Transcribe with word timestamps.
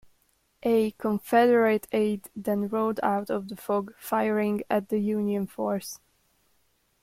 A 0.63 0.89
Confederate 0.93 1.87
aide 1.91 2.27
then 2.35 2.67
rode 2.69 2.99
out 3.03 3.29
of 3.29 3.49
the 3.49 3.55
fog 3.55 3.93
firing 3.99 4.63
at 4.67 4.89
the 4.89 4.97
Union 4.97 5.45
force. 5.45 5.99